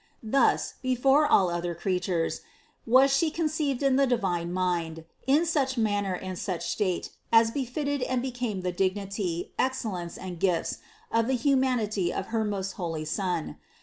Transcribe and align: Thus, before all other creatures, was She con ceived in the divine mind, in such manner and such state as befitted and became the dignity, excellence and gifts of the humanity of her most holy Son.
Thus, 0.23 0.73
before 0.81 1.27
all 1.27 1.51
other 1.51 1.75
creatures, 1.75 2.41
was 2.87 3.15
She 3.15 3.29
con 3.29 3.45
ceived 3.47 3.83
in 3.83 3.97
the 3.97 4.07
divine 4.07 4.51
mind, 4.51 5.05
in 5.27 5.45
such 5.45 5.77
manner 5.77 6.15
and 6.15 6.39
such 6.39 6.67
state 6.67 7.11
as 7.31 7.51
befitted 7.51 8.01
and 8.01 8.19
became 8.19 8.61
the 8.61 8.71
dignity, 8.71 9.53
excellence 9.59 10.17
and 10.17 10.39
gifts 10.39 10.79
of 11.11 11.27
the 11.27 11.35
humanity 11.35 12.11
of 12.11 12.29
her 12.33 12.43
most 12.43 12.71
holy 12.81 13.05
Son. 13.05 13.57